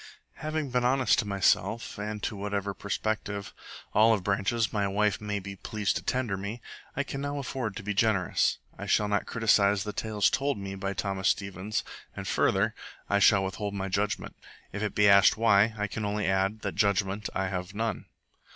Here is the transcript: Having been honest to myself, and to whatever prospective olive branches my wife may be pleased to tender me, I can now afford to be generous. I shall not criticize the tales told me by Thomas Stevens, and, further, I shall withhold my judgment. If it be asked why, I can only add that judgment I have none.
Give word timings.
Having 0.37 0.71
been 0.71 0.83
honest 0.83 1.19
to 1.19 1.27
myself, 1.27 1.99
and 1.99 2.23
to 2.23 2.35
whatever 2.35 2.73
prospective 2.73 3.53
olive 3.93 4.23
branches 4.23 4.73
my 4.73 4.87
wife 4.87 5.21
may 5.21 5.37
be 5.37 5.55
pleased 5.55 5.95
to 5.95 6.01
tender 6.01 6.35
me, 6.37 6.59
I 6.95 7.03
can 7.03 7.21
now 7.21 7.37
afford 7.37 7.75
to 7.75 7.83
be 7.83 7.93
generous. 7.93 8.57
I 8.75 8.87
shall 8.87 9.07
not 9.07 9.27
criticize 9.27 9.83
the 9.83 9.93
tales 9.93 10.31
told 10.31 10.57
me 10.57 10.73
by 10.73 10.93
Thomas 10.95 11.27
Stevens, 11.29 11.83
and, 12.15 12.27
further, 12.27 12.73
I 13.11 13.19
shall 13.19 13.43
withhold 13.43 13.75
my 13.75 13.89
judgment. 13.89 14.35
If 14.73 14.81
it 14.81 14.95
be 14.95 15.07
asked 15.07 15.37
why, 15.37 15.75
I 15.77 15.85
can 15.85 16.03
only 16.03 16.25
add 16.25 16.61
that 16.61 16.73
judgment 16.73 17.29
I 17.35 17.49
have 17.49 17.75
none. 17.75 18.05